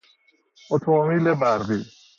[0.69, 1.85] اتومبیل برقی